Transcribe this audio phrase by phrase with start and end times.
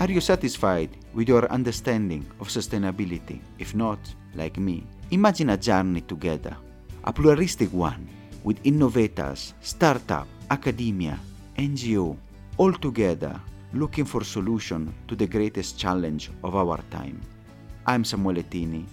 [0.00, 3.40] Are you satisfied with your understanding of sustainability?
[3.58, 3.98] If not,
[4.36, 6.56] like me, imagine a journey together,
[7.02, 8.08] a pluralistic one
[8.44, 11.18] with innovators, startup, academia,
[11.58, 12.16] NGO,
[12.58, 13.40] all together
[13.72, 17.20] looking for solution to the greatest challenge of our time.
[17.84, 18.86] I'm Samuele Tini,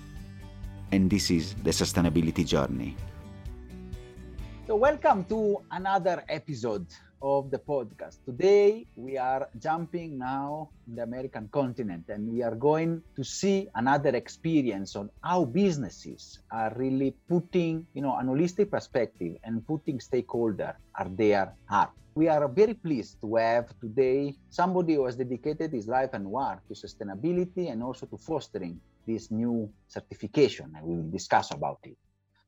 [0.91, 2.97] and this is the Sustainability Journey.
[4.65, 6.87] So, welcome to another episode
[7.21, 8.17] of the podcast.
[8.25, 13.67] Today, we are jumping now in the American continent and we are going to see
[13.75, 19.99] another experience on how businesses are really putting, you know, an holistic perspective and putting
[19.99, 21.91] stakeholder at their heart.
[22.15, 26.59] We are very pleased to have today somebody who has dedicated his life and work
[26.67, 31.97] to sustainability and also to fostering this new certification, and we will discuss about it.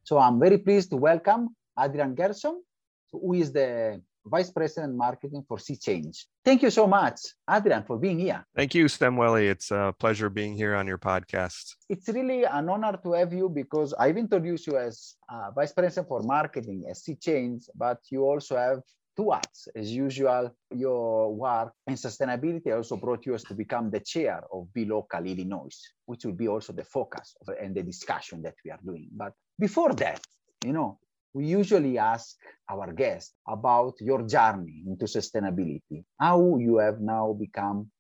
[0.03, 2.63] So I'm very pleased to welcome Adrian Gershom,
[3.11, 6.27] who is the Vice President Marketing for Sea Change.
[6.43, 8.45] Thank you so much, Adrian, for being here.
[8.55, 9.49] Thank you, Samuele.
[9.49, 11.75] It's a pleasure being here on your podcast.
[11.89, 16.07] It's really an honor to have you because I've introduced you as uh, Vice President
[16.07, 18.81] for Marketing at Sea Change, but you also have
[19.17, 19.67] two hats.
[19.75, 24.85] As usual, your work in sustainability also brought you to become the chair of B
[24.85, 28.79] Local Illinois, which will be also the focus of, and the discussion that we are
[28.85, 29.09] doing.
[29.11, 30.21] But before that,
[30.63, 30.99] you know,
[31.37, 32.35] we usually ask
[32.67, 37.91] our guests about your journey into sustainability, how you have now become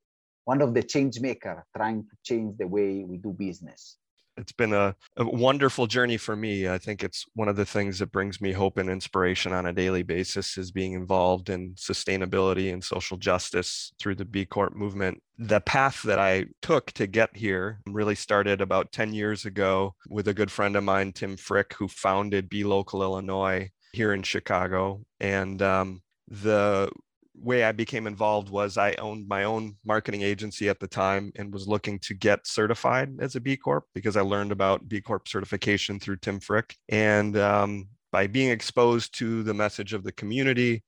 [0.45, 3.97] one of the change maker trying to change the way we do business
[4.37, 6.67] it's been a, a, wonderful journey for me.
[6.67, 9.73] I think it's one of the things that brings me hope and inspiration on a
[9.73, 15.21] daily basis is being involved in sustainability and social justice through the B Corp movement.
[15.37, 20.27] The path that I took to get here really started about 10 years ago with
[20.27, 25.01] a good friend of mine, Tim Frick, who founded B Local Illinois here in Chicago.
[25.19, 26.91] And um, the
[27.39, 31.53] way I became involved was I owned my own marketing agency at the time and
[31.53, 35.27] was looking to get certified as a B Corp because I learned about B Corp
[35.27, 36.75] certification through Tim Frick.
[36.89, 40.83] And um, by being exposed to the message of the community,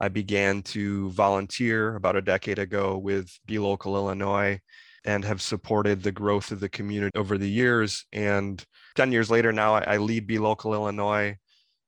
[0.00, 4.60] I began to volunteer about a decade ago with B Local Illinois
[5.04, 8.06] and have supported the growth of the community over the years.
[8.12, 8.64] And
[8.96, 11.36] 10 years later now, I lead B Local Illinois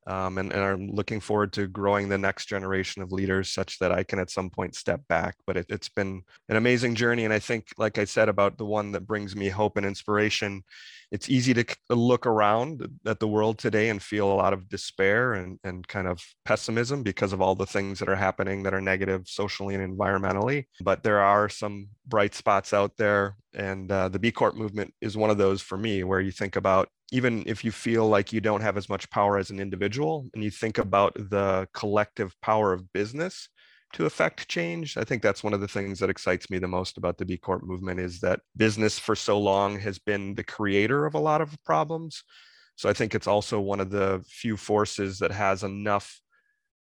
[0.07, 3.91] um, and, and I'm looking forward to growing the next generation of leaders such that
[3.91, 5.37] I can at some point step back.
[5.47, 7.25] But it, it's been an amazing journey.
[7.25, 10.63] And I think, like I said, about the one that brings me hope and inspiration,
[11.11, 15.35] it's easy to look around at the world today and feel a lot of despair
[15.35, 18.81] and, and kind of pessimism because of all the things that are happening that are
[18.81, 20.65] negative socially and environmentally.
[20.81, 23.37] But there are some bright spots out there.
[23.55, 26.57] And uh, the B Corp movement is one of those for me, where you think
[26.57, 30.29] about even if you feel like you don't have as much power as an individual
[30.35, 33.49] and you think about the collective power of business
[33.93, 36.99] to affect change i think that's one of the things that excites me the most
[36.99, 41.07] about the b corp movement is that business for so long has been the creator
[41.07, 42.23] of a lot of problems.
[42.75, 46.21] So i think it's also one of the few forces that has enough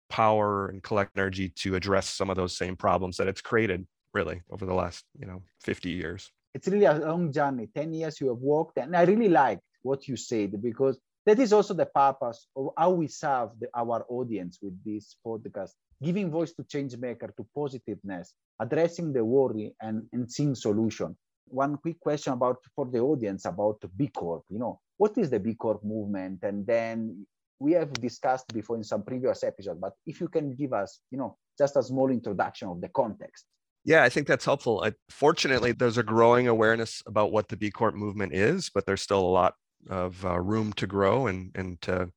[0.09, 4.43] power and collect energy to address some of those same problems that it's created really
[4.51, 6.31] over the last you know 50 years.
[6.55, 7.69] It's really a long journey.
[7.75, 11.53] 10 years you have walked and i really like what you said because that is
[11.53, 15.71] also the purpose of how we serve the, our audience with this podcast
[16.03, 21.17] giving voice to change maker to positiveness addressing the worry and, and seeing solution.
[21.49, 25.41] One quick question about for the audience about b corp you know what is the
[25.41, 26.41] b corp movement?
[26.43, 27.27] And then
[27.59, 31.19] we have discussed before in some previous episode but if you can give us you
[31.19, 33.47] know just a small introduction of the context.
[33.85, 34.83] Yeah, I think that's helpful.
[34.85, 39.01] I, fortunately, there's a growing awareness about what the B Corp movement is, but there's
[39.01, 39.55] still a lot
[39.91, 42.11] of uh, room to grow and and to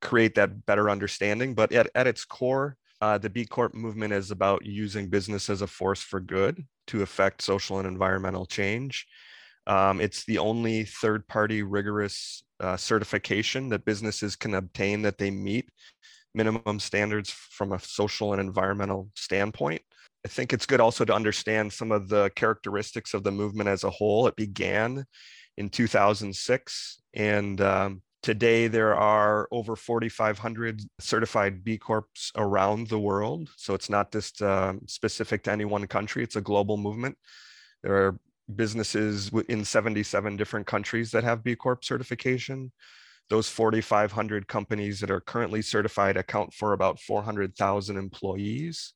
[0.00, 1.54] create that better understanding.
[1.54, 5.62] But at, at its core, uh, the B Corp movement is about using business as
[5.62, 9.06] a force for good to affect social and environmental change.
[9.66, 15.30] Um, it's the only third party rigorous uh, certification that businesses can obtain that they
[15.30, 15.68] meet
[16.34, 19.82] minimum standards from a social and environmental standpoint.
[20.24, 23.84] I think it's good also to understand some of the characteristics of the movement as
[23.84, 24.26] a whole.
[24.26, 25.04] It began
[25.58, 27.02] in 2006.
[27.14, 32.06] And um, today there are over 4,500 certified B Corps
[32.36, 33.50] around the world.
[33.56, 37.18] So it's not just uh, specific to any one country, it's a global movement.
[37.82, 38.18] There are
[38.54, 42.72] businesses in 77 different countries that have B Corp certification.
[43.28, 48.94] Those 4,500 companies that are currently certified account for about 400,000 employees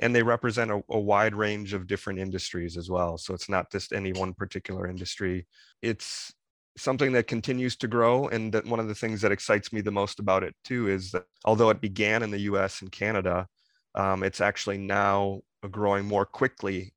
[0.00, 3.18] and they represent a, a, wide range of different industries as well.
[3.18, 5.46] So it's not just any one particular industry.
[5.82, 6.32] It's
[6.76, 8.28] something that continues to grow.
[8.28, 11.10] And that one of the things that excites me the most about it too is
[11.12, 13.46] that although it began in the US and Canada,
[13.94, 16.94] um, it's actually now growing more quickly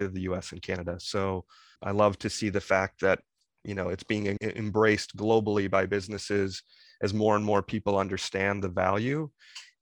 [0.00, 0.98] in the US and Canada.
[1.00, 1.44] So
[1.82, 3.20] I love to see the fact that
[3.64, 6.62] you know it's being embraced globally by businesses
[7.02, 9.28] as more and more people understand the value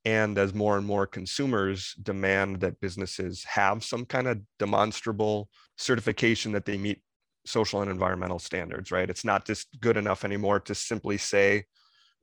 [0.05, 6.51] and as more and more consumers demand that businesses have some kind of demonstrable certification
[6.51, 7.01] that they meet
[7.45, 9.09] social and environmental standards right?
[9.09, 11.65] It's not just good enough anymore to simply say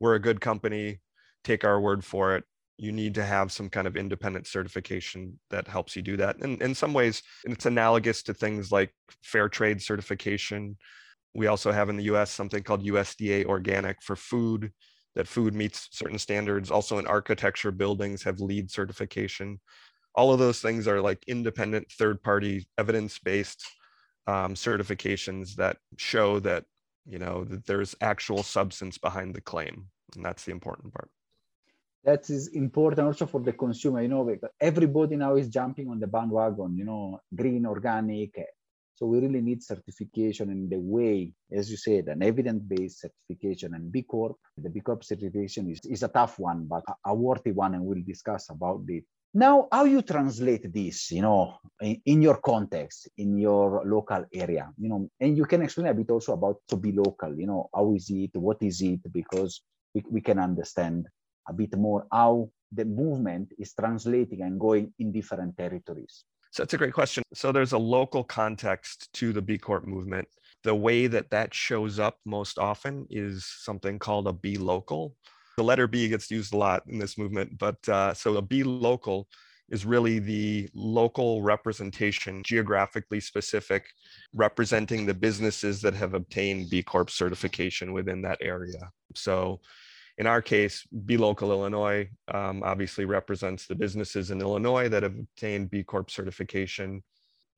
[0.01, 1.01] we're a good company
[1.45, 2.45] take our word for it.
[2.79, 6.37] You need to have some kind of independent certification that helps you do that.
[6.39, 10.77] And in some ways it's analogous to things like fair trade certification.
[11.35, 14.73] We also have in the US something called USDA organic for food,
[15.15, 16.71] that food meets certain standards.
[16.71, 19.61] Also in architecture, buildings have LEED certification.
[20.15, 23.65] All of those things are like independent third party evidence based
[24.27, 26.65] um, certifications that show that,
[27.07, 29.87] you know, that there's actual substance behind the claim.
[30.15, 31.11] And that's the important part.
[32.05, 36.07] That is important also for the consumer, you know, everybody now is jumping on the
[36.07, 38.35] bandwagon, you know, green, organic,
[38.95, 43.91] so we really need certification in the way, as you said, an evidence-based certification and
[43.91, 44.37] B Corp.
[44.57, 48.03] The B Corp certification is, is a tough one, but a worthy one, and we'll
[48.07, 49.05] discuss about it.
[49.35, 54.71] Now, how you translate this, you know, in, in, your context, in your local area,
[54.79, 57.71] you know, and you can explain a bit also about to be local, you know,
[57.75, 59.63] how is it, what is it, because
[59.95, 61.09] we, we can understand
[61.49, 66.25] a bit more how the movement is translating and going in different territories.
[66.53, 67.25] So that's a great question.
[67.33, 70.29] So there's a local context to the B Corp movement.
[70.65, 75.17] The way that that shows up most often is something called a B local.
[75.57, 78.63] The letter B gets used a lot in this movement, but uh, so a B
[78.63, 79.29] local
[79.71, 83.87] is really the local representation, geographically specific,
[84.35, 88.91] representing the businesses that have obtained B Corp certification within that area.
[89.15, 89.61] So
[90.19, 95.19] in our case, B Local Illinois um, obviously represents the businesses in Illinois that have
[95.19, 97.03] obtained B Corp certification.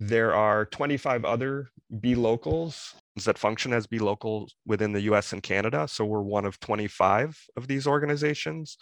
[0.01, 1.71] There are 25 other
[2.01, 5.87] B locals that function as B locals within the US and Canada.
[5.89, 8.77] So we're one of 25 of these organizations.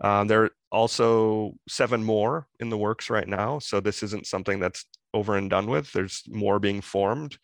[0.00, 3.58] Um, there are also seven more in the works right now.
[3.58, 5.92] So this isn't something that's over and done with.
[5.92, 7.36] There's more being formed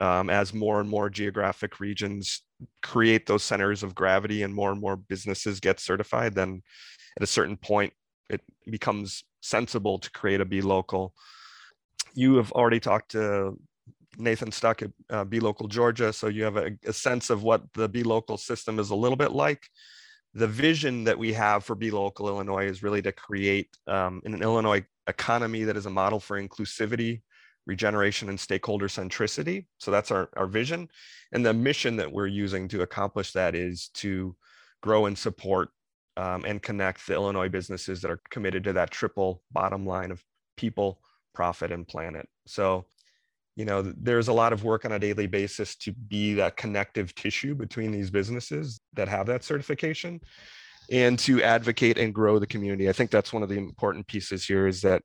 [0.00, 2.42] um, as more and more geographic regions
[2.82, 6.62] create those centers of gravity and more and more businesses get certified, then
[7.16, 7.92] at a certain point,
[8.28, 11.14] it becomes sensible to create a B local.
[12.14, 13.58] You have already talked to
[14.18, 17.62] Nathan Stuck at uh, B Local Georgia, so you have a, a sense of what
[17.74, 19.68] the B Local system is a little bit like.
[20.34, 24.42] The vision that we have for B Local Illinois is really to create um, an
[24.42, 27.20] Illinois economy that is a model for inclusivity
[27.66, 29.66] regeneration and stakeholder centricity.
[29.78, 30.88] So that's our, our vision.
[31.32, 34.36] And the mission that we're using to accomplish that is to
[34.82, 35.70] grow and support
[36.16, 40.22] um, and connect the Illinois businesses that are committed to that triple bottom line of
[40.56, 41.00] people,
[41.34, 42.28] profit, and planet.
[42.46, 42.86] So,
[43.56, 47.14] you know, there's a lot of work on a daily basis to be that connective
[47.14, 50.20] tissue between these businesses that have that certification
[50.90, 52.88] and to advocate and grow the community.
[52.88, 55.02] I think that's one of the important pieces here is that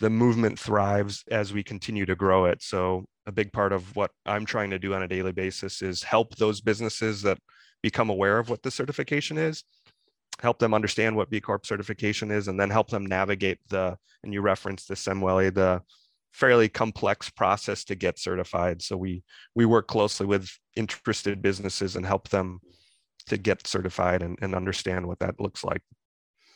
[0.00, 2.62] the movement thrives as we continue to grow it.
[2.62, 6.02] So a big part of what I'm trying to do on a daily basis is
[6.02, 7.38] help those businesses that
[7.82, 9.64] become aware of what the certification is,
[10.40, 14.32] help them understand what B Corp certification is, and then help them navigate the, and
[14.32, 15.82] you referenced this, Samuele, the
[16.32, 18.82] fairly complex process to get certified.
[18.82, 19.22] So we
[19.54, 22.60] we work closely with interested businesses and help them
[23.26, 25.82] to get certified and, and understand what that looks like.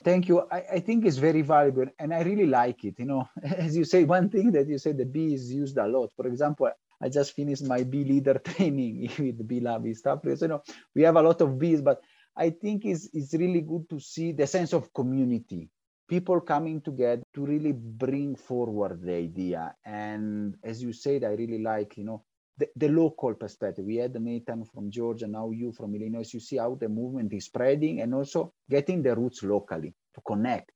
[0.05, 0.43] Thank you.
[0.51, 2.99] I, I, think it's very valuable and I really like it.
[2.99, 5.87] You know, as you say, one thing that you said the B is used a
[5.87, 6.11] lot.
[6.17, 10.21] For example, I just finished my B leader training with B Lab stuff.
[10.23, 10.63] So, you know,
[10.95, 12.01] we have a lot of Bs, but
[12.37, 15.69] I think it's, it's really good to see the sense of community,
[16.09, 19.75] people coming together to really bring forward the idea.
[19.85, 22.25] And as you said, I really like, you know,
[22.59, 23.85] the, the, local perspective.
[23.85, 26.33] We had Nathan from Georgia, now you from Illinois.
[26.33, 30.73] You see how the movement is spreading and also getting the roots locally to connect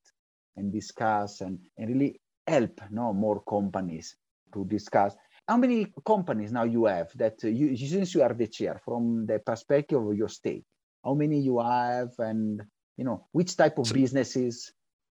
[0.56, 4.16] and discuss and, and really help no more companies
[4.52, 5.14] to discuss.
[5.46, 9.26] How many companies now you have that uh, you, since you are the chair from
[9.26, 10.64] the perspective of your state?
[11.04, 12.62] How many you have and
[12.96, 14.72] you know which type of so, businesses?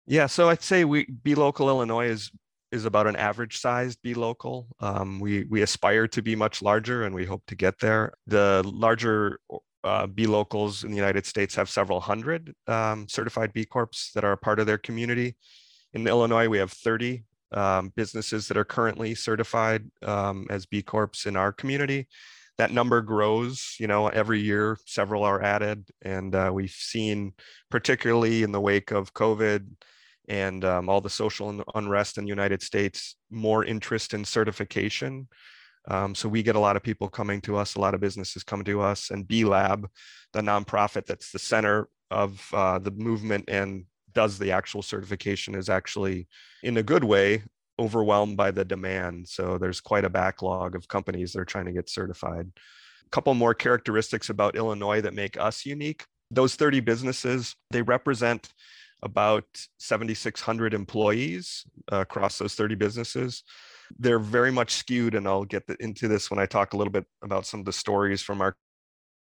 [0.07, 2.31] Yeah, so I'd say we B Local Illinois is
[2.73, 4.69] is about an average sized B local.
[4.81, 8.13] Um, we we aspire to be much larger, and we hope to get there.
[8.27, 9.41] The larger
[9.85, 14.25] uh, B locals in the United States have several hundred um, certified B corps that
[14.25, 15.37] are a part of their community.
[15.93, 21.27] In Illinois, we have 30 um, businesses that are currently certified um, as B corps
[21.27, 22.07] in our community.
[22.59, 24.79] That number grows, you know, every year.
[24.87, 27.33] Several are added, and uh, we've seen,
[27.71, 29.67] particularly in the wake of COVID
[30.29, 35.29] and um, all the social unrest in the United States, more interest in certification.
[35.89, 38.45] Um, so we get a lot of people coming to us, a lot of businesses
[38.45, 39.89] come to us, and B Lab,
[40.33, 45.69] the nonprofit that's the center of uh, the movement and does the actual certification, is
[45.69, 46.29] actually
[46.63, 47.43] in a good way
[47.79, 49.27] overwhelmed by the demand.
[49.27, 52.51] So there's quite a backlog of companies that are trying to get certified.
[53.07, 56.05] A couple more characteristics about Illinois that make us unique.
[56.31, 58.53] Those 30 businesses, they represent
[59.03, 59.45] about
[59.79, 63.43] 7,600 employees uh, across those 30 businesses.
[63.99, 67.07] They're very much skewed, and I'll get into this when I talk a little bit
[67.23, 68.57] about some of the stories from our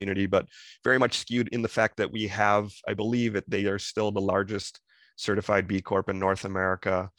[0.00, 0.46] community, but
[0.84, 4.10] very much skewed in the fact that we have, I believe, that they are still
[4.10, 4.80] the largest
[5.16, 7.10] certified B Corp in North America,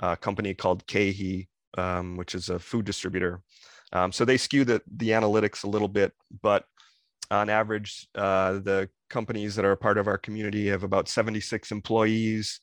[0.00, 1.46] a company called KeHE,
[1.78, 3.42] um, which is a food distributor.
[3.92, 6.64] Um, so they skew the, the analytics a little bit, but
[7.30, 11.70] on average, uh, the companies that are a part of our community have about 76
[11.70, 12.60] employees.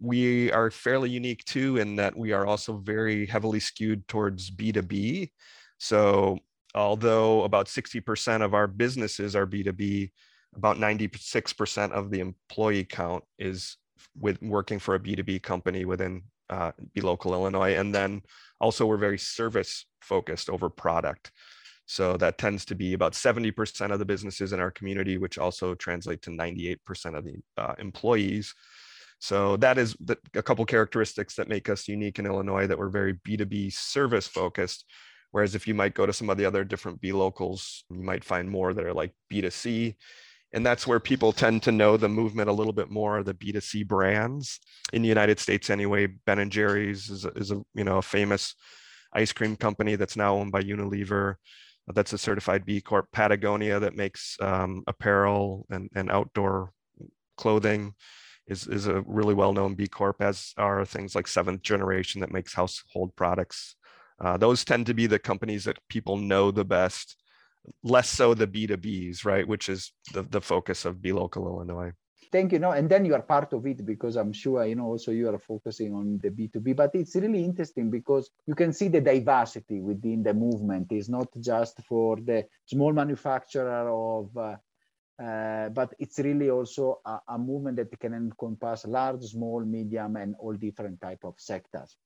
[0.00, 5.30] We are fairly unique too, in that we are also very heavily skewed towards B2B.
[5.78, 6.38] So,
[6.74, 10.10] although about 60% of our businesses are B2B,
[10.56, 13.76] about 96% of the employee count is
[14.18, 17.76] with working for a B2B company within uh, B Local Illinois.
[17.76, 18.22] And then
[18.60, 21.30] also, we're very service focused over product.
[21.86, 25.74] So that tends to be about 70% of the businesses in our community, which also
[25.74, 26.78] translate to 98%
[27.16, 28.54] of the uh, employees.
[29.18, 32.88] So that is the, a couple characteristics that make us unique in Illinois that we're
[32.88, 34.84] very B2B service focused.
[35.30, 38.24] Whereas if you might go to some of the other different B locals, you might
[38.24, 39.94] find more that are like B2C.
[40.52, 43.86] And that's where people tend to know the movement a little bit more, the B2C
[43.86, 44.60] brands
[44.92, 46.06] in the United States anyway.
[46.06, 48.54] Ben and Jerry's is is a you know a famous
[49.12, 51.34] ice cream company that's now owned by Unilever
[51.92, 53.10] that's a certified B Corp.
[53.12, 56.72] Patagonia that makes um, apparel and, and outdoor
[57.36, 57.94] clothing
[58.46, 62.54] is, is a really well-known B Corp, as are things like Seventh Generation that makes
[62.54, 63.76] household products.
[64.20, 67.16] Uh, those tend to be the companies that people know the best,
[67.82, 69.46] less so the B2Bs, right?
[69.46, 71.92] Which is the, the focus of B Local Illinois
[72.34, 72.58] thank you.
[72.58, 75.28] No, and then you are part of it because I'm sure you know also you
[75.28, 76.74] are focusing on the B2B.
[76.74, 80.88] But it's really interesting because you can see the diversity within the movement.
[80.90, 84.56] It's not just for the small manufacturer of uh,
[85.22, 90.34] uh, but it's really also a, a, movement that can encompass large, small, medium, and
[90.40, 91.96] all different type of sectors.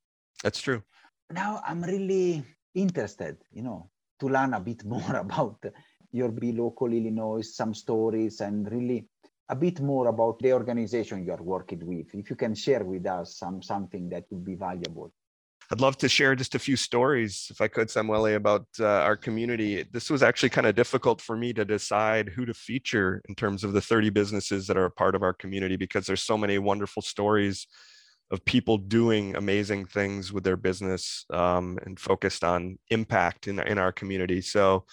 [0.43, 0.83] That's true.
[1.33, 2.45] Now I'm really
[2.75, 3.89] interested, you know,
[4.21, 5.65] to learn a bit more about
[6.13, 9.09] your B Local Illinois, some stories, and really
[9.49, 12.07] a bit more about the organization you're working with.
[12.15, 15.13] If you can share with us some something that would be valuable.
[15.71, 19.17] I'd love to share just a few stories, if I could, Samuele, about uh, our
[19.17, 19.85] community.
[19.93, 23.65] This was actually kind of difficult for me to decide who to feature in terms
[23.65, 26.59] of the 30 businesses that are a part of our community because there's so many
[26.59, 27.67] wonderful stories
[28.31, 33.77] of people doing amazing things with their business um, and focused on impact in, in
[33.77, 34.41] our community.
[34.41, 34.85] So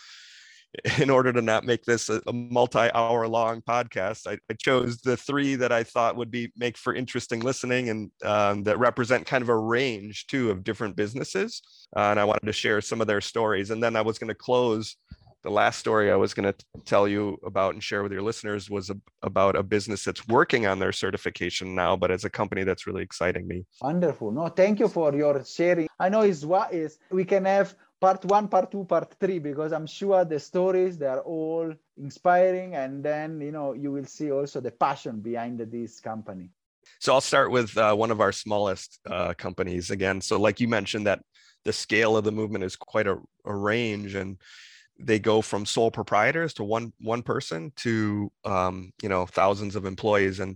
[0.99, 5.17] in order to not make this a, a multi-hour long podcast I, I, chose the
[5.17, 9.41] three that i thought would be make for interesting listening and um, that represent kind
[9.41, 11.61] of a range too of different businesses
[11.95, 13.71] uh, and i wanted to share some of their stories.
[13.71, 14.95] And then i was going to close
[15.43, 18.69] the last story i was going to tell you about and share with your listeners
[18.69, 22.63] was a, about a business that's working on their certification now but as a company
[22.63, 23.63] that's really exciting me.
[23.81, 24.31] Wonderful.
[24.31, 25.87] No thank you for your sharing.
[25.99, 29.71] I know is what is we can have part one, part two, part three, because
[29.73, 34.29] I'm sure the stories they are all inspiring, and then you know you will see
[34.31, 36.47] also the passion behind this company.
[36.99, 40.21] So I'll start with uh, one of our smallest uh, companies again.
[40.21, 41.21] So like you mentioned, that
[41.63, 44.37] the scale of the movement is quite a, a range, and
[44.99, 49.85] they go from sole proprietors to one one person to um, you know thousands of
[49.85, 50.39] employees.
[50.39, 50.51] And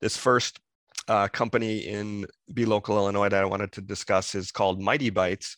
[0.00, 0.58] this first
[1.06, 5.56] uh, company in B Local, Illinois that I wanted to discuss is called Mightybytes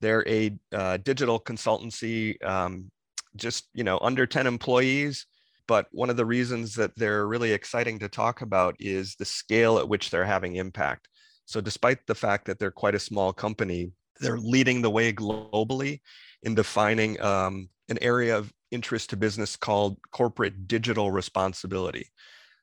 [0.00, 2.90] they're a uh, digital consultancy, um,
[3.36, 5.26] just you know under 10 employees.
[5.66, 9.78] But one of the reasons that they're really exciting to talk about is the scale
[9.78, 11.08] at which they're having impact.
[11.46, 16.00] So despite the fact that they're quite a small company, they're leading the way globally
[16.42, 22.08] in defining um, an area of interest to business called corporate digital responsibility.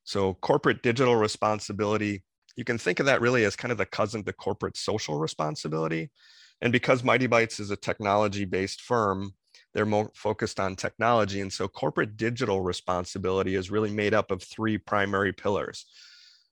[0.04, 2.24] So corporate digital responsibility,
[2.56, 6.10] you can think of that really as kind of the cousin to corporate social responsibility.
[6.62, 9.34] And because Mightybytes is a technology based firm,
[9.74, 11.42] they're more focused on technology.
[11.42, 15.86] And so corporate digital responsibility is really made up of three primary pillars.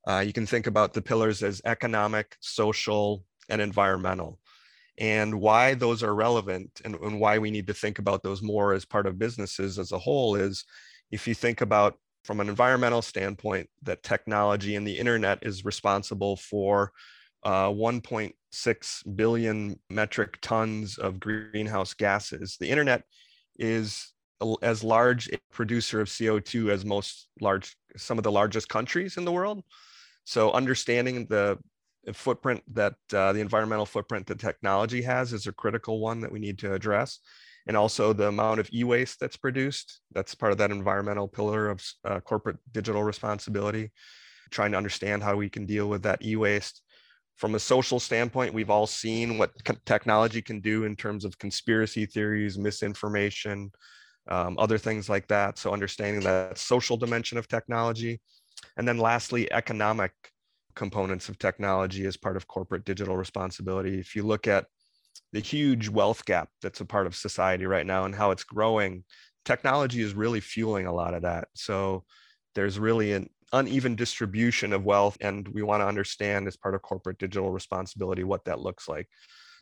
[0.07, 4.39] Uh, you can think about the pillars as economic, social, and environmental.
[4.97, 8.73] And why those are relevant and, and why we need to think about those more
[8.73, 10.65] as part of businesses as a whole is
[11.11, 16.35] if you think about from an environmental standpoint that technology and the internet is responsible
[16.35, 16.91] for
[17.43, 22.57] uh, 1.6 billion metric tons of greenhouse gases.
[22.59, 23.03] The internet
[23.57, 24.13] is
[24.61, 29.25] as large a producer of CO2 as most large, some of the largest countries in
[29.25, 29.63] the world.
[30.23, 31.57] So understanding the
[32.13, 36.39] footprint that uh, the environmental footprint that technology has is a critical one that we
[36.39, 37.19] need to address.
[37.67, 39.99] And also the amount of e-waste that's produced.
[40.13, 43.91] That's part of that environmental pillar of uh, corporate digital responsibility.
[44.49, 46.81] Trying to understand how we can deal with that e-waste
[47.39, 49.51] from a social standpoint, we've all seen what
[49.85, 53.71] technology can do in terms of conspiracy theories, misinformation,
[54.27, 55.57] um, other things like that.
[55.57, 58.19] So understanding that social dimension of technology.
[58.75, 60.11] And then lastly, economic
[60.75, 63.99] components of technology as part of corporate digital responsibility.
[63.99, 64.65] If you look at
[65.31, 69.05] the huge wealth gap that's a part of society right now and how it's growing,
[69.45, 71.47] technology is really fueling a lot of that.
[71.53, 72.03] So
[72.53, 76.81] there's really an uneven distribution of wealth and we want to understand as part of
[76.81, 79.07] corporate digital responsibility what that looks like.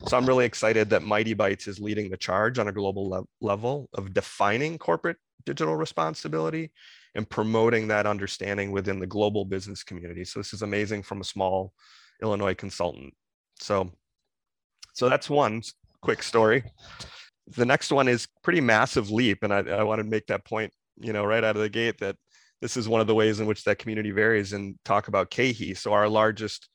[0.06, 3.88] So i'm really excited that Mightybytes is leading the charge on a global le- level
[3.94, 6.70] of defining corporate digital responsibility
[7.14, 10.24] and promoting that understanding within the global business community.
[10.24, 11.72] So this is amazing from a small
[12.22, 13.14] illinois consultant.
[13.60, 13.90] So
[14.94, 15.62] so that's one
[16.00, 16.64] quick story.
[17.56, 20.72] The next one is pretty massive leap and i, I want to make that point
[21.00, 22.16] you know right out of the gate that
[22.60, 25.76] this is one of the ways in which that community varies and talk about KeHE.
[25.76, 26.68] So our largest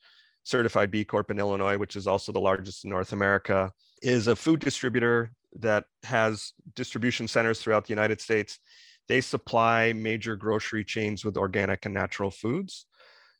[0.43, 3.71] certified B Corp in Illinois, which is also the largest in North America,
[4.01, 8.59] is a food distributor that has distribution centers throughout the United States.
[9.07, 12.85] They supply major grocery chains with organic and natural foods.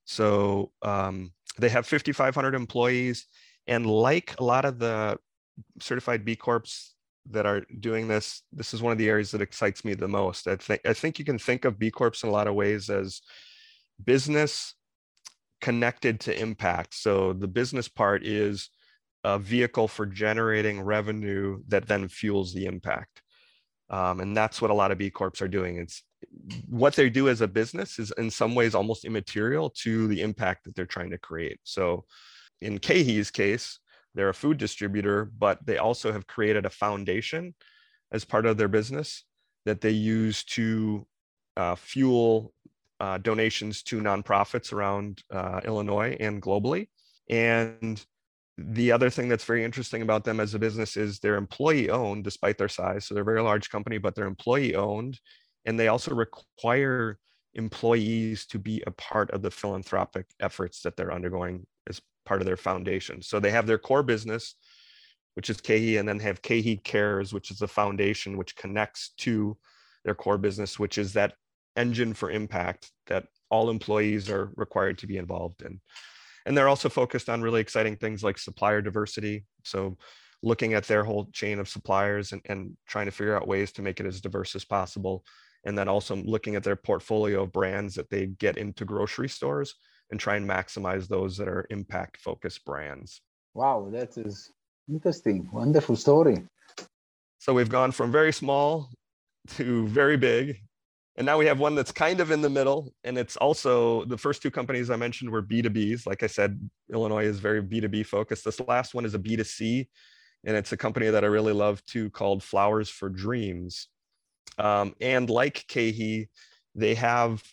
[0.05, 3.25] So um, they have 5,500 employees.
[3.67, 5.17] And like a lot of the
[5.79, 6.92] certified B Corps
[7.31, 10.47] that are doing this, this is one of the areas that excites me the most.
[10.47, 12.89] I think I think you can think of B Corps in a lot of ways
[12.89, 13.21] as
[14.03, 14.75] business
[15.61, 16.93] connected to impact.
[16.93, 18.69] So the business part is
[19.23, 23.21] a vehicle for generating revenue that then fuels the impact.
[23.89, 25.77] Um, and that's what a lot of B Corps are doing.
[25.77, 26.03] It's
[26.67, 30.65] what they do as a business is in some ways almost immaterial to the impact
[30.65, 31.59] that they're trying to create.
[31.63, 32.05] So
[32.61, 33.79] in KeHE's case,
[34.15, 37.55] they're a food distributor, but they also have created a foundation
[38.11, 39.23] as part of their business
[39.65, 41.05] that they use to
[41.57, 42.53] uh, fuel
[42.99, 46.87] uh, donations to nonprofits around uh, Illinois and globally.
[47.29, 48.03] And
[48.57, 52.23] the other thing that's very interesting about them as a business is they're employee owned
[52.23, 53.05] despite their size.
[53.05, 55.19] So they're a very large company, but they're employee owned.
[55.65, 57.17] And they also require
[57.55, 62.47] employees to be a part of the philanthropic efforts that they're undergoing as part of
[62.47, 63.21] their foundation.
[63.21, 64.55] So they have their core business,
[65.35, 69.57] which is KeHE, and then have KeHE Cares, which is a foundation which connects to
[70.05, 71.33] their core business, which is that
[71.75, 75.79] engine for impact that all employees are required to be involved in.
[76.45, 79.45] And they're also focused on really exciting things like supplier diversity.
[79.63, 79.97] So
[80.41, 83.81] looking at their whole chain of suppliers and, and trying to figure out ways to
[83.81, 85.23] make it as diverse as possible.
[85.65, 89.75] And then also looking at their portfolio of brands that they get into grocery stores
[90.13, 93.19] and try and maximize those that are impact focused brands.
[93.55, 94.51] Wow, that is
[94.87, 95.49] interesting.
[95.51, 96.37] Wonderful story.
[97.39, 98.91] So we've gone from very small
[99.55, 100.59] to very big.
[101.15, 102.93] And now we have one that's kind of in the middle.
[103.03, 106.05] And it's also the first two companies I mentioned were B2Bs.
[106.05, 106.59] Like I said,
[106.93, 108.45] Illinois is very B2B focused.
[108.45, 109.87] This last one is a B2C.
[110.43, 113.87] And it's a company that I really love too called Flowers for Dreams.
[114.59, 116.27] Um, and like KeHE,
[116.75, 117.43] they have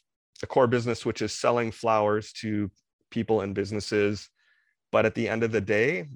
[0.43, 2.71] a core business which is selling flowers to
[3.11, 4.29] people and businesses.
[4.93, 6.09] But at the end of the day,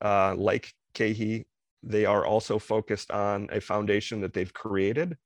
[0.00, 1.44] uh, like KeHE,
[1.82, 5.16] they are also focused on a foundation that they've created,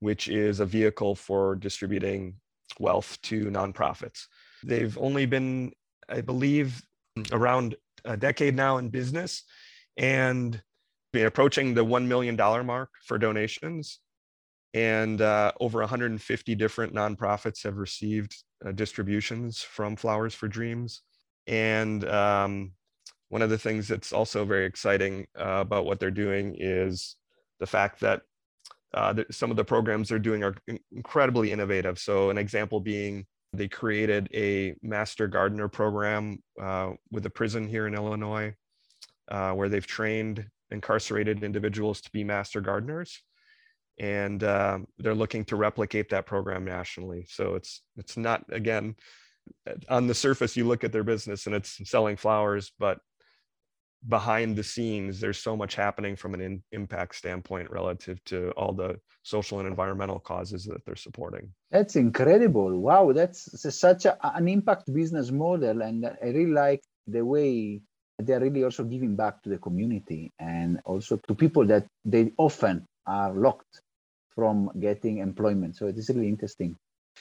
[0.00, 2.34] which is a vehicle for distributing
[2.78, 4.26] wealth to nonprofits.
[4.62, 5.72] They've only been,
[6.08, 6.82] I believe,
[7.32, 9.42] around a decade now in business
[9.96, 10.62] and
[11.14, 13.98] approaching the $1 million mark for donations
[14.74, 21.02] and uh, over 150 different nonprofits have received uh, distributions from Flowers for Dreams.
[21.46, 22.72] And um,
[23.30, 27.16] one of the things that's also very exciting uh, about what they're doing is
[27.60, 28.22] the fact that
[28.94, 30.54] uh, some of the programs they're doing are
[30.92, 31.98] incredibly innovative.
[31.98, 37.86] So, an example being they created a master gardener program uh, with a prison here
[37.86, 38.54] in Illinois,
[39.28, 43.22] uh, where they've trained incarcerated individuals to be master gardeners
[43.98, 47.26] and um, they're looking to replicate that program nationally.
[47.28, 48.96] So it's it's not again
[49.88, 52.98] on the surface you look at their business and it's selling flowers, but
[54.06, 58.72] behind the scenes, there's so much happening from an in, impact standpoint relative to all
[58.72, 61.50] the social and environmental causes that they're supporting.
[61.70, 62.78] That's incredible.
[62.78, 65.82] Wow, that's such a, an impact business model.
[65.82, 67.80] And I really like the way
[68.20, 72.86] they're really also giving back to the community and also to people that they often
[73.06, 73.80] are locked
[74.38, 75.74] from getting employment.
[75.74, 76.76] So it is really interesting.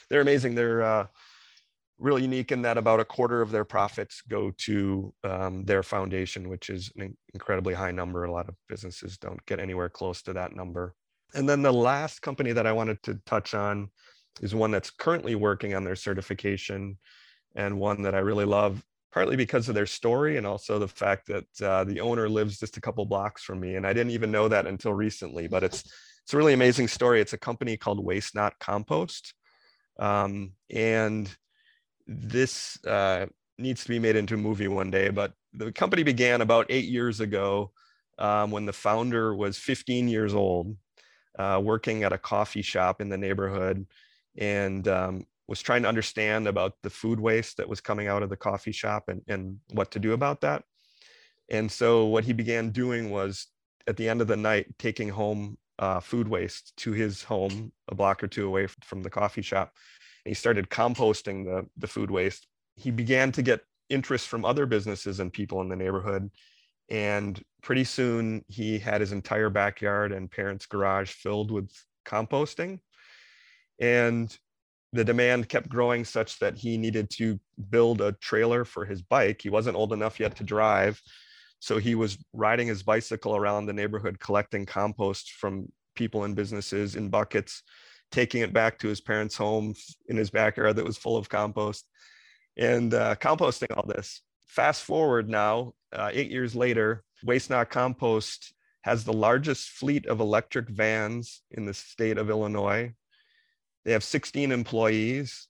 [0.07, 0.53] They're amazing.
[0.53, 1.07] They're uh,
[1.97, 6.47] really unique in that about a quarter of their profits go to um, their foundation,
[6.47, 8.25] which is an incredibly high number.
[8.25, 10.93] A lot of businesses don't get anywhere close to that number.
[11.33, 13.89] And then the last company that I wanted to touch on
[14.43, 16.99] is one that's currently working on their certification
[17.55, 21.25] and one that I really love, partly because of their story and also the fact
[21.29, 23.73] that uh, the owner lives just a couple blocks from me.
[23.73, 25.83] And I didn't even know that until recently, but it's
[26.27, 27.21] it's a really amazing story.
[27.21, 29.33] It's a company called WasteNot Compost.
[29.97, 31.33] Um, and
[32.05, 35.07] this uh, needs to be made into a movie one day.
[35.07, 37.71] But the company began about eight years ago
[38.19, 40.75] um, when the founder was 15 years old,
[41.39, 43.87] uh, working at a coffee shop in the neighborhood,
[44.37, 48.29] and um, was trying to understand about the food waste that was coming out of
[48.29, 50.65] the coffee shop and, and what to do about that.
[51.49, 53.47] And so what he began doing was
[53.87, 57.95] at the end of the night, taking home uh, food waste to his home a
[57.95, 59.71] block or two away from the coffee shop
[60.27, 62.47] he started composting the, the food waste.
[62.75, 66.29] He began to get interest from other businesses and people in the neighborhood.
[66.89, 71.71] And pretty soon he had his entire backyard and parents' garage filled with
[72.05, 72.79] composting.
[73.79, 74.35] And
[74.93, 79.41] the demand kept growing such that he needed to build a trailer for his bike.
[79.41, 81.01] He wasn't old enough yet to drive.
[81.59, 86.95] So he was riding his bicycle around the neighborhood collecting compost from people and businesses
[86.95, 87.63] in buckets
[88.11, 89.73] taking it back to his parents' home
[90.07, 91.87] in his backyard that was full of compost
[92.57, 94.21] and uh, composting all this.
[94.47, 100.69] Fast forward now, uh, eight years later, WasteNot Compost has the largest fleet of electric
[100.69, 102.93] vans in the state of Illinois.
[103.83, 105.47] They have 16 employees.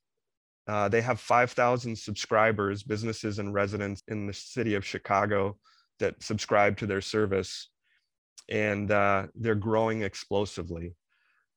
[0.68, 5.58] Uh, they have 5,000 subscribers, businesses and residents in the city of Chicago
[6.00, 7.70] that subscribe to their service.
[8.50, 10.96] And uh, they're growing explosively.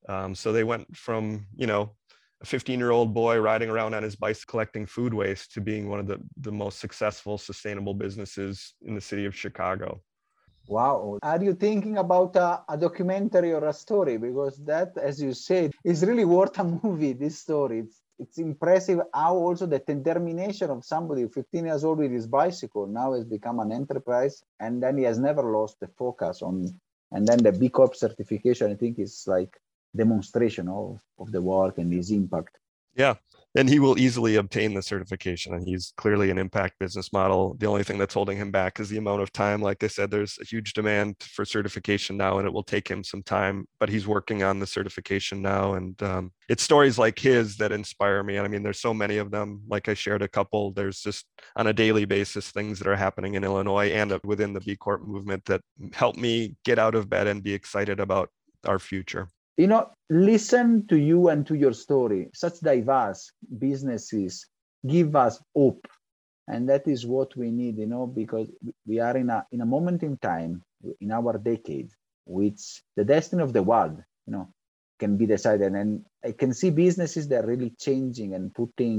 [0.08, 1.92] Um, so they went from, you know,
[2.42, 5.88] a 15 year old boy riding around on his bike collecting food waste to being
[5.88, 10.00] one of the, the most successful sustainable businesses in the city of Chicago.
[10.66, 11.18] Wow.
[11.22, 14.16] Are you thinking about a, a, documentary or a story?
[14.18, 17.80] Because that, as you said, is really worth a movie, this story.
[17.80, 22.86] It's, it's impressive how also the determination of somebody 15 years old with his bicycle
[22.86, 26.80] now has become an enterprise and then he has never lost the focus on
[27.12, 29.56] and then the B Corp certification, I think is like
[29.94, 32.56] demonstration of, of the work and its impact.
[32.94, 33.14] Yeah.
[33.56, 35.54] And he will easily obtain the certification.
[35.54, 37.56] And he's clearly an impact business model.
[37.58, 39.60] The only thing that's holding him back is the amount of time.
[39.60, 43.02] Like I said, there's a huge demand for certification now, and it will take him
[43.02, 45.74] some time, but he's working on the certification now.
[45.74, 48.36] And um, it's stories like his that inspire me.
[48.36, 49.62] And I mean, there's so many of them.
[49.68, 53.34] Like I shared a couple, there's just on a daily basis things that are happening
[53.34, 57.26] in Illinois and within the B Corp movement that help me get out of bed
[57.26, 58.30] and be excited about
[58.64, 59.28] our future
[59.60, 62.30] you know listen to you and to your story.
[62.32, 64.46] Such diverse businesses
[64.86, 65.86] give us hope.
[66.48, 68.48] And that is what we need you know because
[68.86, 70.62] we are in a in a moment in time
[71.00, 71.90] in our decade
[72.24, 74.48] which the destiny of the world you know
[74.98, 75.74] can be decided.
[75.74, 78.96] And i can see businesses that are really changing and putting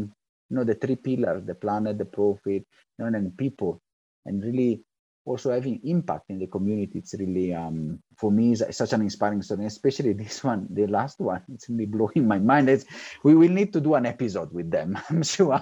[0.50, 2.64] you know the three pillars the planet the profit
[2.98, 3.82] you know, and people
[4.26, 4.84] and really
[5.26, 7.00] also having impact in the community.
[7.00, 11.20] It's really um, for me is such an inspiring story especially this one the last
[11.20, 11.44] one.
[11.54, 12.70] It's really blowing my mind.
[12.70, 12.86] It's,
[13.24, 15.62] we will need to do an episode with them i'm sure.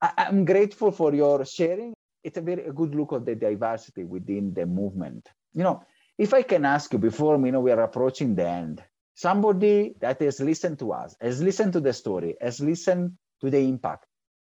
[0.00, 1.94] I, am grateful for your sharing.
[2.22, 5.28] It's a very a good look at the diversity within the movement.
[5.52, 5.84] You know
[6.18, 8.82] if i can ask you before you know we are approaching the end
[9.14, 13.58] somebody that has listened to us has listened to the story has listened to the
[13.58, 14.06] impact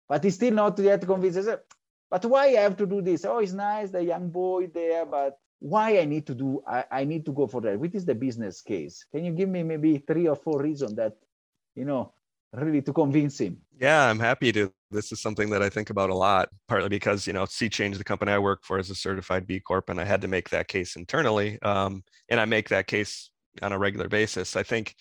[0.07, 1.49] but is still not yet convinced
[2.09, 3.25] but why I have to do this?
[3.25, 7.03] Oh, it's nice, the young boy there, but why I need to do, I, I
[7.05, 7.79] need to go for that.
[7.79, 9.05] Which is the business case?
[9.11, 11.13] Can you give me maybe three or four reasons that,
[11.75, 12.13] you know,
[12.53, 13.57] really to convince him?
[13.79, 14.71] Yeah, I'm happy to.
[14.91, 17.97] This is something that I think about a lot, partly because, you know, Sea Change,
[17.97, 20.49] the company I work for, is a certified B Corp, and I had to make
[20.49, 21.61] that case internally.
[21.61, 23.29] Um, and I make that case
[23.61, 24.55] on a regular basis.
[24.55, 24.95] I think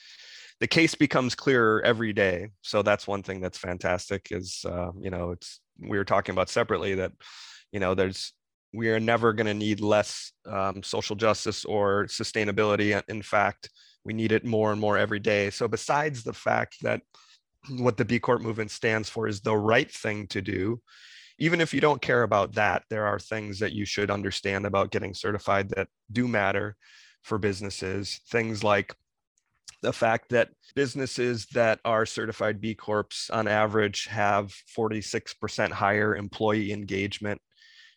[0.61, 2.49] the case becomes clearer every day.
[2.63, 6.49] So that's one thing that's fantastic is, uh, you know, it's we were talking about
[6.49, 7.13] separately that
[7.73, 8.33] you know there's
[8.73, 13.71] we are never going to need less um, social justice or sustainability in fact
[14.05, 17.01] we need it more and more every day so besides the fact that
[17.79, 20.81] what the b corp movement stands for is the right thing to do
[21.39, 24.91] even if you don't care about that, there are things that you should understand about
[24.91, 26.77] getting certified that do matter
[27.23, 28.21] for businesses.
[28.31, 28.95] Things like
[29.85, 36.73] the fact that businesses that are certified B Corps on average have 46% higher employee
[36.73, 37.41] engagement.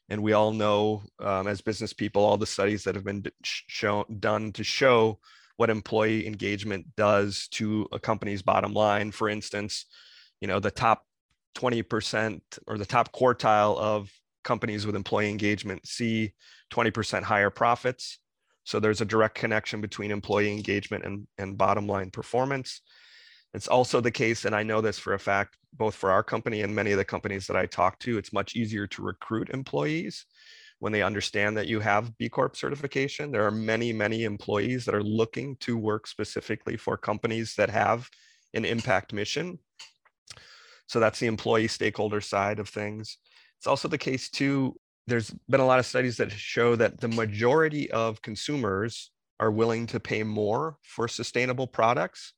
[0.10, 4.04] And we all know, um, as business people, all the studies that have been shown,
[4.20, 5.20] done to show
[5.56, 9.12] what employee engagement does to a company's bottom line.
[9.12, 9.86] For instance,
[10.42, 11.06] you know, the top
[11.56, 14.12] 20% or the top quartile of
[14.44, 16.34] companies with employee engagement see
[16.74, 18.20] 20% higher profits.
[18.68, 22.82] So there's a direct connection between employee engagement and, and bottom line performance.
[23.54, 26.62] It's also the case, and I know this for a fact, both for our company
[26.62, 30.26] and many of the companies that I talk to, it's much easier to recruit employees
[30.80, 33.32] when they understand that you have B Corp certification.
[33.32, 38.10] There are many, many employees that are looking to work specifically for companies that have
[38.54, 39.60] an impact mission
[40.88, 43.18] so that's the employee stakeholder side of things.
[43.58, 44.76] It's also the case too,
[45.08, 49.88] there's been a lot of studies that show that the majority of consumers are willing
[49.88, 52.34] to pay more for sustainable products.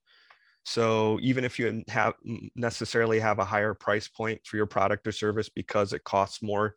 [0.65, 2.13] So even if you have
[2.55, 6.75] necessarily have a higher price point for your product or service because it costs more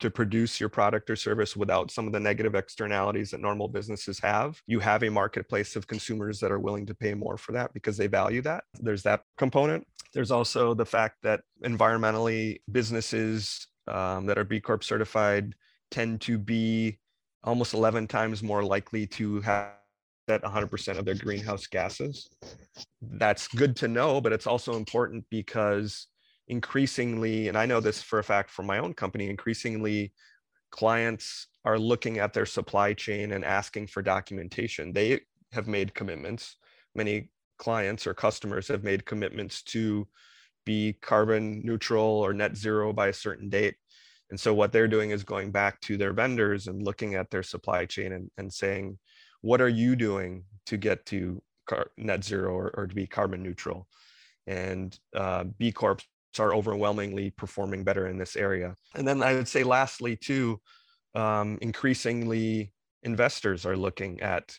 [0.00, 4.18] to produce your product or service without some of the negative externalities that normal businesses
[4.20, 4.60] have.
[4.66, 7.96] You have a marketplace of consumers that are willing to pay more for that because
[7.96, 8.64] they value that.
[8.80, 9.86] There's that component.
[10.12, 15.54] There's also the fact that environmentally, businesses um, that are B Corp certified
[15.90, 16.98] tend to be
[17.42, 19.72] almost 11 times more likely to have
[20.26, 22.30] that 100% of their greenhouse gases.
[23.02, 26.06] That's good to know, but it's also important because
[26.48, 30.12] increasingly, and I know this for a fact from my own company, increasingly
[30.70, 34.92] clients are looking at their supply chain and asking for documentation.
[34.92, 35.20] They
[35.52, 36.56] have made commitments.
[36.94, 40.06] Many clients or customers have made commitments to
[40.64, 43.76] be carbon neutral or net zero by a certain date.
[44.30, 47.42] And so what they're doing is going back to their vendors and looking at their
[47.42, 48.98] supply chain and, and saying,
[49.42, 53.42] what are you doing to get to car- net zero or, or to be carbon
[53.42, 53.86] neutral?
[54.46, 55.98] And uh, B Corps
[56.38, 58.74] are overwhelmingly performing better in this area.
[58.94, 60.60] And then I would say, lastly, too,
[61.14, 62.72] um, increasingly
[63.02, 64.56] investors are looking at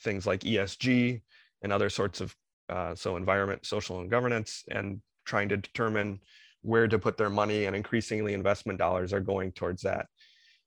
[0.00, 1.20] things like ESG
[1.62, 2.34] and other sorts of
[2.68, 6.20] uh, so environment, social, and governance, and trying to determine
[6.62, 7.66] where to put their money.
[7.66, 10.06] And increasingly, investment dollars are going towards that.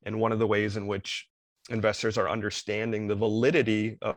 [0.05, 1.27] And one of the ways in which
[1.69, 4.15] investors are understanding the validity of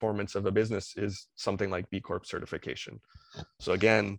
[0.00, 2.98] performance of a business is something like B Corp certification.
[3.60, 4.18] So again,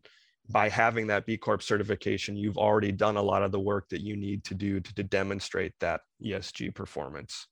[0.50, 4.02] by having that B Corp certification, you've already done a lot of the work that
[4.02, 7.48] you need to do to, to demonstrate that ESG performance.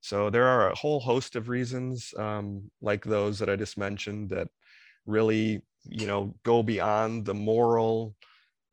[0.00, 4.30] So there are a whole host of reasons um, like those that I just mentioned
[4.30, 4.48] that
[5.04, 8.14] really, you know, go beyond the moral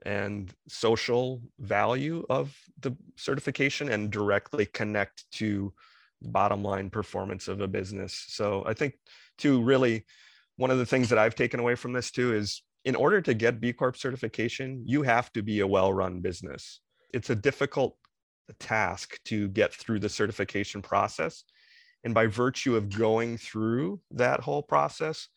[0.05, 5.73] and social value of the certification and directly connect to
[6.21, 8.25] bottom line performance of a business.
[8.27, 8.95] So I think
[9.37, 10.05] too, really,
[10.55, 13.33] one of the things that I've taken away from this too is in order to
[13.33, 16.79] get B Corp certification, you have to be a well run business.
[17.13, 17.97] It's a difficult
[18.59, 21.43] task to get through the certification process.
[22.03, 25.27] And by virtue of going through that whole process,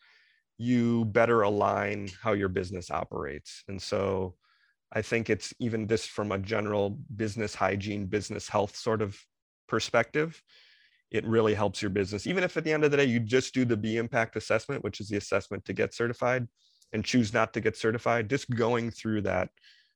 [0.61, 3.63] you better align how your business operates.
[3.67, 4.35] And so
[4.93, 9.19] I think it's even this from a general business hygiene, business health sort of
[9.67, 10.39] perspective.
[11.09, 12.27] It really helps your business.
[12.27, 14.83] Even if at the end of the day, you just do the B impact assessment,
[14.83, 16.47] which is the assessment to get certified,
[16.93, 19.49] and choose not to get certified, just going through that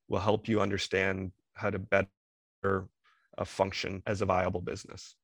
[0.08, 2.88] will help you understand how to better
[3.46, 5.16] function as a viable business.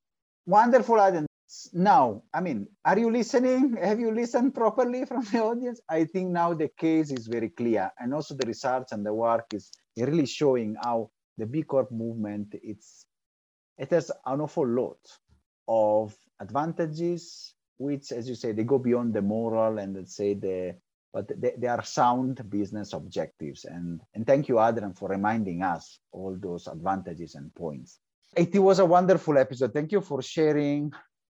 [0.46, 1.26] Wonderful, Adam.
[1.72, 3.76] Now, I mean, are you listening?
[3.82, 5.80] Have you listened properly from the audience?
[5.88, 9.46] I think now the case is very clear, and also the research and the work
[9.52, 13.06] is really showing how the B Corp movement it's
[13.78, 14.98] it has an awful lot
[15.68, 20.76] of advantages, which, as you say, they go beyond the moral and let's say the
[21.12, 23.66] but they, they are sound business objectives.
[23.66, 27.98] And, and thank you, Adrian, for reminding us all those advantages and points.
[28.34, 29.74] It was a wonderful episode.
[29.74, 30.90] Thank you for sharing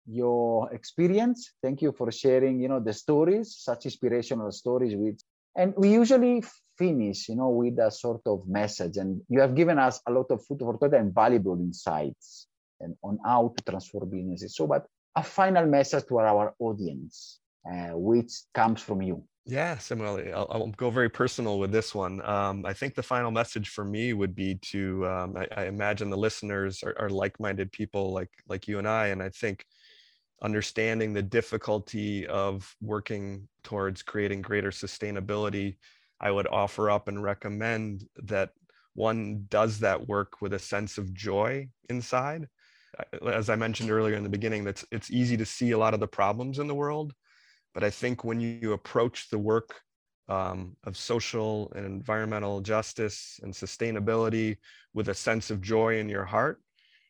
[0.08, 1.52] your experience.
[1.62, 5.20] Thank you for sharing, you know, the stories, such inspirational stories with
[5.58, 6.42] and we usually
[6.78, 8.96] finish, you know, with a sort of message.
[8.96, 12.46] And you have given us a lot of food for thought and valuable insights
[12.80, 14.54] and on how to transform businesses.
[14.54, 19.24] So, but a final message to our audience, uh, which comes from you.
[19.46, 22.20] Yeah, similarly, I'll, I'll, go very personal with this one.
[22.22, 26.10] Um, I think the final message for me would be to um, I, I, imagine
[26.10, 29.64] the listeners are, are, like-minded people like like you and I, and I think
[30.42, 35.76] understanding the difficulty of working towards creating greater sustainability,
[36.20, 38.50] I would offer up and recommend that
[38.94, 42.48] one does that work with a sense of joy inside.
[43.24, 46.00] As I mentioned earlier in the beginning, that's it's easy to see a lot of
[46.00, 47.12] the problems in the world,
[47.74, 49.80] but I think when you approach the work
[50.28, 54.56] um, of social and environmental justice and sustainability
[54.94, 56.60] with a sense of joy in your heart,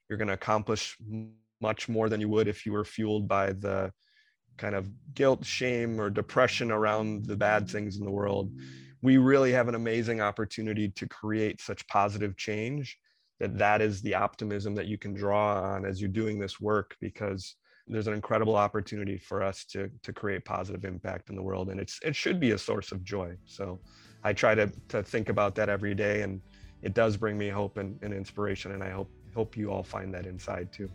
[0.09, 0.97] you're going to accomplish
[1.61, 3.93] much more than you would if you were fueled by the
[4.59, 8.53] kind of guilt, shame, or depression around the bad things in the world.
[9.01, 12.99] We really have an amazing opportunity to create such positive change
[13.39, 16.97] that that is the optimism that you can draw on as you're doing this work
[17.01, 17.55] because
[17.87, 21.71] there's an incredible opportunity for us to to create positive impact in the world.
[21.71, 23.35] And it's it should be a source of joy.
[23.47, 23.81] So
[24.25, 26.41] i try to to think about that every day and
[26.83, 28.73] it does bring me hope and, and inspiration.
[28.73, 30.91] And i hope hope you all find that inside too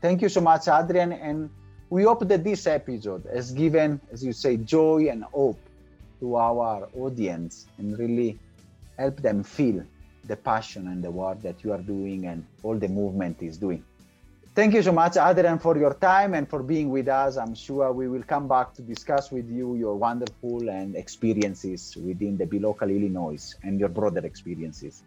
[0.00, 1.50] thank you so much adrian and
[1.90, 5.58] we hope that this episode has given as you say joy and hope
[6.20, 8.38] to our audience and really
[8.98, 9.82] help them feel
[10.24, 13.82] the passion and the work that you are doing and all the movement is doing.
[14.54, 17.36] Thank you so much, Adrian, for your time and for being with us.
[17.36, 22.36] I'm sure we will come back to discuss with you your wonderful and experiences within
[22.36, 25.04] the B Local, Illinois and your broader experiences.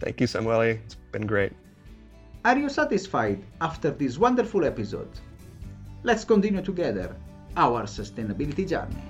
[0.00, 0.80] Thank you, Samuele.
[0.86, 1.52] It's been great.
[2.44, 5.10] Are you satisfied after this wonderful episode?
[6.04, 7.16] Let's continue together
[7.56, 9.02] our sustainability journey.